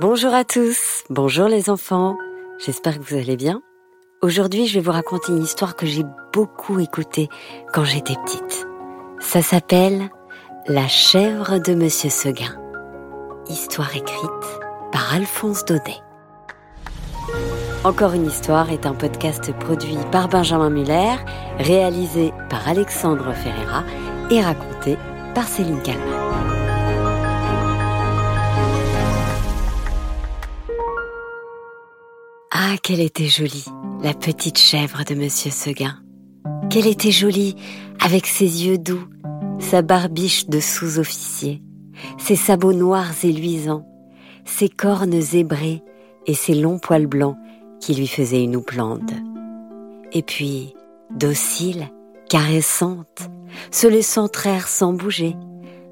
[0.00, 2.16] Bonjour à tous, bonjour les enfants,
[2.58, 3.60] j'espère que vous allez bien.
[4.22, 7.28] Aujourd'hui je vais vous raconter une histoire que j'ai beaucoup écoutée
[7.74, 8.66] quand j'étais petite.
[9.18, 10.08] Ça s'appelle
[10.68, 12.56] La chèvre de Monsieur Seguin.
[13.50, 14.60] Histoire écrite
[14.90, 16.00] par Alphonse Daudet.
[17.84, 21.16] Encore une histoire est un podcast produit par Benjamin Muller,
[21.58, 23.84] réalisé par Alexandre Ferreira
[24.30, 24.96] et raconté
[25.34, 26.49] par Céline Kalman.
[32.72, 33.64] Ah, qu'elle était jolie,
[34.00, 35.98] la petite chèvre de Monsieur Seguin.
[36.70, 37.56] Qu'elle était jolie,
[37.98, 39.08] avec ses yeux doux,
[39.58, 41.64] sa barbiche de sous-officier,
[42.16, 43.88] ses sabots noirs et luisants,
[44.44, 45.82] ses cornes zébrées
[46.26, 47.36] et ses longs poils blancs
[47.80, 49.10] qui lui faisaient une houppelande.
[50.12, 50.76] Et puis,
[51.10, 51.88] docile,
[52.28, 53.30] caressante,
[53.72, 55.34] se laissant traire sans bouger,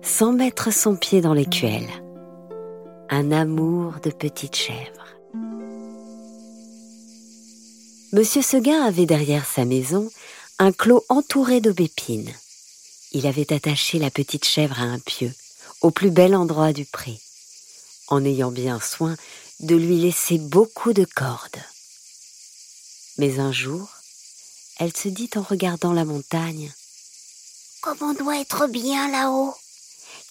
[0.01, 1.88] sans mettre son pied dans l'écuelle.
[3.10, 5.07] Un amour de petite chèvre.
[8.10, 10.10] Monsieur Seguin avait derrière sa maison
[10.59, 12.32] un clos entouré d'aubépines.
[13.12, 15.30] Il avait attaché la petite chèvre à un pieu,
[15.82, 17.20] au plus bel endroit du pré,
[18.09, 19.15] en ayant bien soin
[19.60, 21.62] de lui laisser beaucoup de cordes.
[23.18, 23.90] Mais un jour,
[24.78, 26.72] elle se dit en regardant la montagne
[27.82, 29.54] Comme on doit être bien là-haut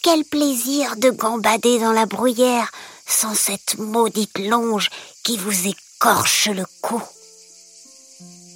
[0.01, 2.71] Quel plaisir de gambader dans la bruyère
[3.05, 4.89] sans cette maudite longe
[5.21, 7.03] qui vous écorche le cou.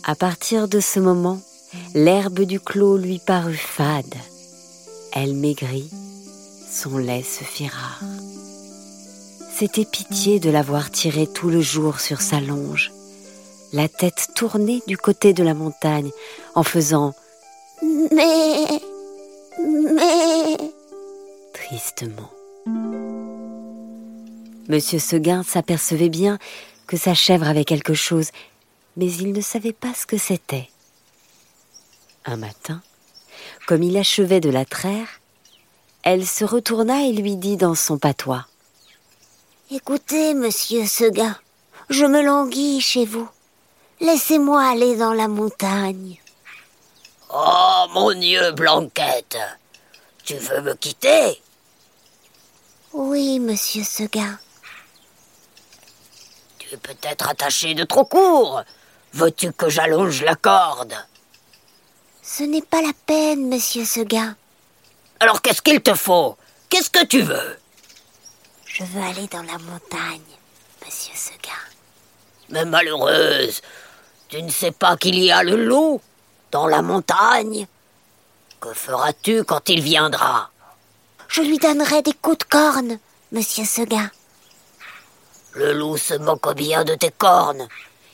[0.03, 1.39] À partir de ce moment,
[1.93, 4.15] l'herbe du clos lui parut fade.
[5.13, 5.91] Elle maigrit,
[6.71, 8.01] son lait se fit rare.
[9.53, 12.91] C'était pitié de l'avoir tiré tout le jour sur sa longe,
[13.73, 16.09] la tête tournée du côté de la montagne,
[16.55, 17.13] en faisant
[17.83, 18.81] Mais.
[19.59, 20.57] Mais.
[21.53, 22.31] tristement.
[24.67, 26.39] Monsieur Seguin s'apercevait bien
[26.87, 28.31] que sa chèvre avait quelque chose
[28.97, 30.69] mais il ne savait pas ce que c'était.
[32.25, 32.81] Un matin,
[33.67, 35.07] comme il achevait de la traire,
[36.03, 38.47] elle se retourna et lui dit dans son patois
[39.69, 41.37] Écoutez, monsieur Seguin,
[41.89, 43.29] je me languis chez vous.
[44.01, 46.19] Laissez-moi aller dans la montagne.
[47.33, 49.37] Oh, mon Dieu, Blanquette
[50.25, 51.41] Tu veux me quitter?
[52.93, 54.37] Oui, monsieur Seguin.
[56.71, 58.63] Tu es peut-être attaché de trop court.
[59.11, 60.95] Veux-tu que j'allonge la corde?
[62.23, 64.37] Ce n'est pas la peine, monsieur Seguin.
[65.19, 66.37] Alors qu'est-ce qu'il te faut?
[66.69, 67.59] Qu'est-ce que tu veux?
[68.67, 70.21] Je veux aller dans la montagne,
[70.85, 71.51] monsieur Seguin.
[72.47, 73.61] Mais malheureuse,
[74.29, 75.99] tu ne sais pas qu'il y a le loup
[76.51, 77.67] dans la montagne
[78.61, 80.49] Que feras-tu quand il viendra?
[81.27, 82.99] Je lui donnerai des coups de corne,
[83.33, 84.09] monsieur Seguin.
[85.53, 87.67] Le loup se moque bien de tes cornes.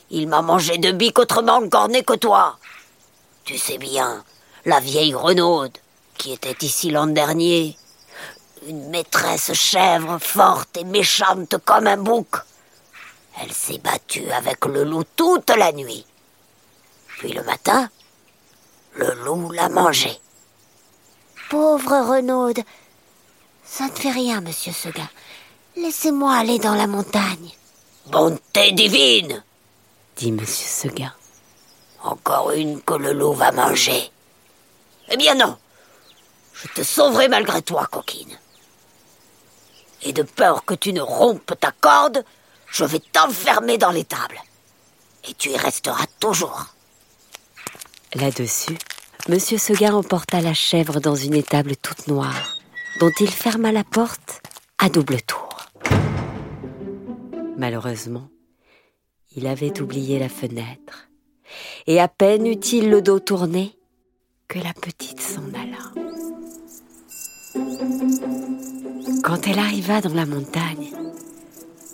[0.09, 2.57] Il m'a mangé de biques autrement corné que toi.
[3.43, 4.23] Tu sais bien,
[4.65, 5.77] la vieille Renaude,
[6.17, 7.77] qui était ici l'an dernier,
[8.67, 12.37] une maîtresse chèvre forte et méchante comme un bouc.
[13.39, 16.05] Elle s'est battue avec le loup toute la nuit.
[17.19, 17.89] Puis le matin,
[18.95, 20.19] le loup l'a mangée.
[21.49, 22.59] Pauvre Renaude.
[23.63, 25.09] Ça ne fait rien, monsieur Seguin.
[25.77, 27.51] Laissez-moi aller dans la montagne.
[28.07, 29.43] Bonté divine
[30.15, 31.13] dit Monsieur Seguin.
[32.03, 34.11] Encore une que le loup va manger.
[35.09, 35.55] Eh bien non,
[36.53, 38.39] je te sauverai malgré toi, coquine.
[40.01, 42.25] Et de peur que tu ne rompes ta corde,
[42.71, 44.41] je vais t'enfermer dans l'étable.
[45.29, 46.65] Et tu y resteras toujours.
[48.15, 48.77] Là-dessus,
[49.29, 52.57] Monsieur Seguin emporta la chèvre dans une étable toute noire,
[52.99, 54.41] dont il ferma la porte
[54.79, 55.36] à double tour.
[57.57, 58.29] Malheureusement,
[59.35, 61.09] il avait oublié la fenêtre,
[61.87, 63.75] et à peine eut-il le dos tourné
[64.47, 66.05] que la petite s'en alla.
[69.23, 70.91] Quand elle arriva dans la montagne,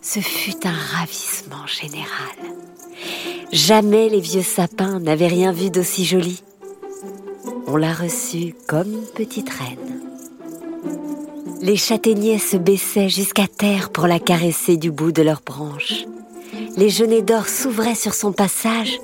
[0.01, 2.35] ce fut un ravissement général.
[3.53, 6.43] Jamais les vieux sapins n'avaient rien vu d'aussi joli.
[7.67, 9.92] On la reçut comme petite reine.
[11.63, 16.05] Les châtaigniers se baissaient jusqu'à terre pour la caresser du bout de leurs branches
[16.77, 18.99] les genêts d'or s'ouvraient sur son passage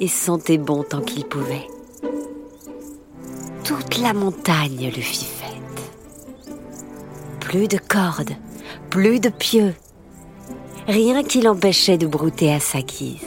[0.00, 1.66] et sentaient bon tant qu'il pouvait.
[3.64, 6.52] Toute la montagne lui fit fête.
[7.40, 8.34] Plus de cordes,
[8.90, 9.74] plus de pieux,
[10.86, 13.26] rien qui l'empêchait de brouter à sa guise.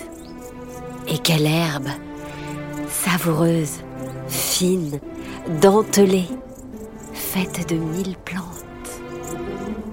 [1.08, 1.88] Et quelle herbe,
[2.90, 3.80] savoureuse,
[4.28, 5.00] fine,
[5.62, 6.28] dentelée,
[7.14, 8.59] faite de mille plantes.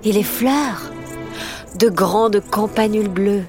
[0.07, 0.93] Et les fleurs,
[1.81, 3.43] de grandes campanules bleues,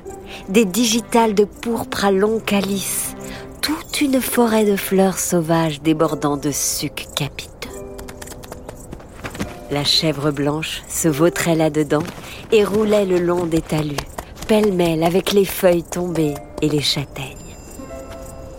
[0.50, 3.16] des digitales de pourpre à longs calices,
[3.62, 7.70] toute une forêt de fleurs sauvages débordant de sucs capiteux.
[9.70, 12.02] La chèvre blanche se vautrait là-dedans
[12.52, 13.96] et roulait le long des talus,
[14.48, 16.34] pêle-mêle avec les feuilles tombées
[16.64, 17.36] et les châtaignes.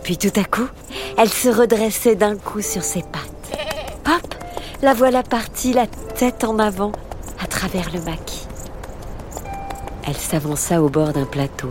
[0.03, 0.69] Puis tout à coup,
[1.17, 3.59] elle se redressait d'un coup sur ses pattes.
[4.07, 4.35] Hop,
[4.81, 6.93] la voilà partie, la tête en avant,
[7.49, 8.47] travers le maquis.
[10.07, 11.69] Elle s'avança au bord d'un plateau,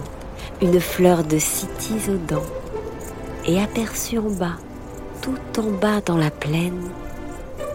[0.60, 2.46] une fleur de cytis aux dents,
[3.46, 4.56] et aperçut en bas,
[5.22, 6.90] tout en bas dans la plaine,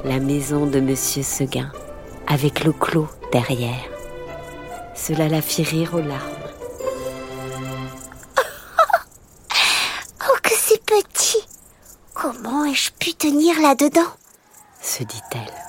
[0.06, 1.72] la maison de Monsieur Seguin,
[2.28, 3.84] avec le clos derrière.
[4.96, 6.30] Cela la fit rire aux larmes.
[10.26, 11.44] Oh, que c'est petit
[12.14, 14.12] Comment ai-je pu tenir là-dedans?
[14.82, 15.63] se dit-elle.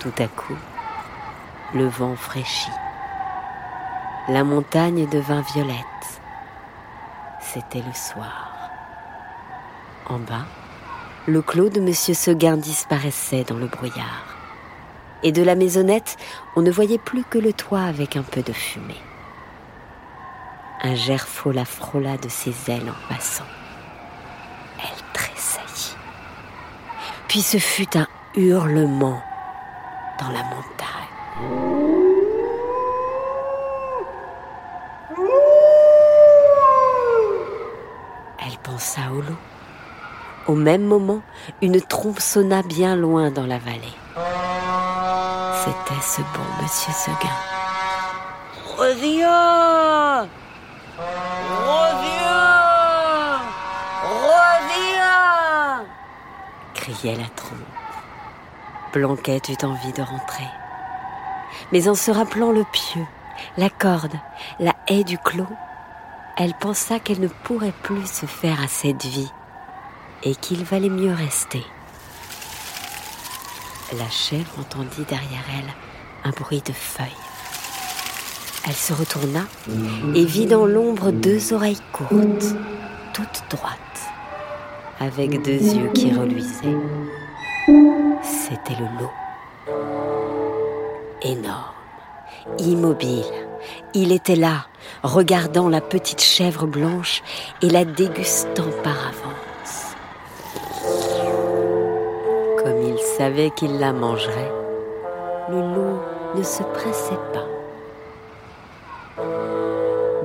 [0.00, 0.56] Tout à coup,
[1.74, 2.70] le vent fraîchit.
[4.28, 5.74] La montagne devint violette.
[7.40, 8.70] C'était le soir.
[10.06, 10.46] En bas,
[11.26, 14.36] le clos de Monsieur Seguin disparaissait dans le brouillard.
[15.24, 16.16] Et de la maisonnette,
[16.54, 19.02] on ne voyait plus que le toit avec un peu de fumée.
[20.80, 23.44] Un gerfaut la frôla de ses ailes en passant.
[24.78, 25.96] Elle tressaillit.
[27.26, 28.06] Puis ce fut un
[28.36, 29.20] hurlement
[30.20, 31.08] dans la montagne.
[38.38, 39.36] Elle pensa au loup.
[40.46, 41.20] Au même moment,
[41.60, 43.96] une trompe sonna bien loin dans la vallée.
[45.64, 47.36] C'était ce bon monsieur Seguin.
[48.78, 50.28] Reviens
[51.66, 52.68] Reviens
[54.04, 55.84] Reviens
[56.74, 57.57] criait la trompe.
[58.92, 60.48] Blanquette eut envie de rentrer.
[61.72, 63.02] Mais en se rappelant le pieu,
[63.56, 64.14] la corde,
[64.58, 65.46] la haie du clos,
[66.36, 69.30] elle pensa qu'elle ne pourrait plus se faire à cette vie
[70.22, 71.64] et qu'il valait mieux rester.
[73.98, 75.72] La chèvre entendit derrière elle
[76.24, 77.06] un bruit de feuilles.
[78.66, 79.44] Elle se retourna
[80.14, 82.54] et vit dans l'ombre deux oreilles courtes,
[83.14, 83.72] toutes droites,
[85.00, 86.76] avec deux yeux qui reluisaient.
[88.22, 89.10] C'était le loup.
[91.20, 91.74] Énorme,
[92.58, 93.24] immobile,
[93.92, 94.68] il était là,
[95.02, 97.22] regardant la petite chèvre blanche
[97.60, 99.96] et la dégustant par avance.
[102.62, 104.52] Comme il savait qu'il la mangerait,
[105.50, 105.98] le loup
[106.36, 107.46] ne se pressait pas.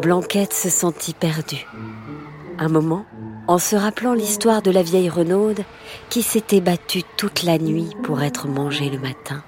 [0.01, 1.67] Blanquette se sentit perdue.
[2.57, 3.05] Un moment,
[3.47, 5.63] en se rappelant l'histoire de la vieille Renaude
[6.09, 9.43] qui s'était battue toute la nuit pour être mangée le matin,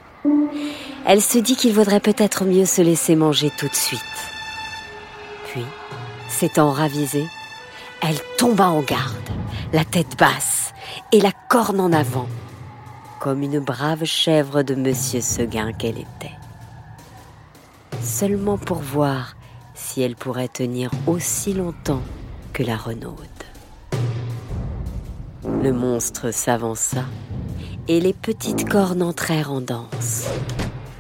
[1.06, 4.02] elle se dit qu'il vaudrait peut-être mieux se laisser manger tout de suite.
[5.48, 5.64] Puis,
[6.28, 7.28] s'étant ravisée,
[8.02, 9.30] elle tomba en garde,
[9.72, 10.74] la tête basse
[11.12, 12.28] et la corne en avant,
[13.20, 16.36] comme une brave chèvre de Monsieur Seguin qu'elle était.
[18.02, 19.36] Seulement pour voir
[19.74, 22.04] si elle pourrait tenir aussi longtemps
[22.54, 23.35] que la Renaude.
[25.66, 27.06] Le monstre s'avança
[27.88, 30.28] et les petites cornes entrèrent en danse.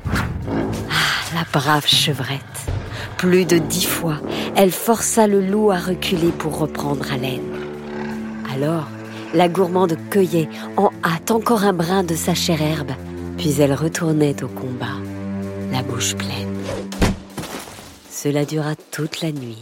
[0.09, 2.41] Ah, la brave chevrette
[3.15, 4.17] Plus de dix fois,
[4.55, 7.43] elle força le loup à reculer pour reprendre haleine.
[8.51, 8.87] Alors,
[9.35, 12.93] la gourmande cueillait en hâte encore un brin de sa chère herbe,
[13.37, 14.97] puis elle retournait au combat,
[15.71, 16.57] la bouche pleine.
[18.09, 19.61] Cela dura toute la nuit.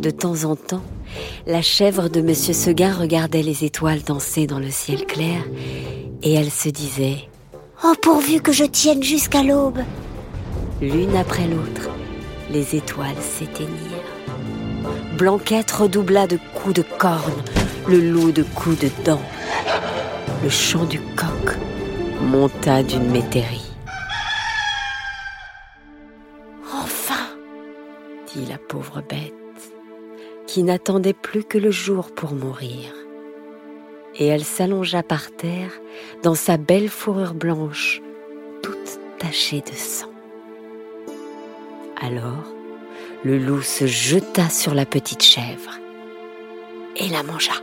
[0.00, 0.84] De temps en temps,
[1.46, 5.42] la chèvre de Monsieur Seguin regardait les étoiles danser dans le ciel clair
[6.22, 7.28] et elle se disait
[7.82, 9.78] Oh, pourvu que je tienne jusqu'à l'aube
[10.82, 11.90] L'une après l'autre,
[12.50, 13.70] les étoiles s'éteignirent.
[15.16, 17.42] Blanquette redoubla de coups de corne,
[17.88, 19.22] le loup de coups de dents.
[20.42, 21.56] Le chant du coq
[22.22, 23.70] monta d'une métairie.
[26.72, 27.28] Enfin
[28.32, 29.34] dit la pauvre bête,
[30.50, 32.92] qui n'attendait plus que le jour pour mourir.
[34.16, 35.70] Et elle s'allongea par terre
[36.24, 38.02] dans sa belle fourrure blanche,
[38.60, 40.10] toute tachée de sang.
[42.00, 42.52] Alors,
[43.22, 45.78] le loup se jeta sur la petite chèvre
[46.96, 47.54] et la mangea.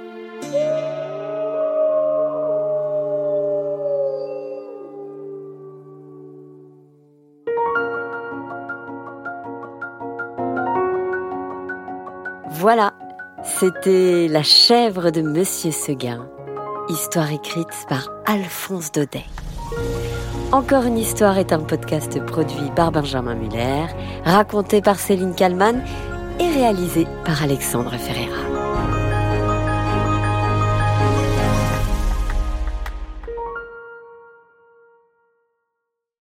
[12.60, 12.94] Voilà,
[13.44, 16.28] c'était La chèvre de Monsieur Seguin,
[16.90, 19.26] histoire écrite par Alphonse Daudet.
[20.52, 23.86] Encore une histoire est un podcast produit par Benjamin Muller,
[24.26, 25.84] raconté par Céline Kallmann
[26.40, 28.47] et réalisé par Alexandre Ferreira.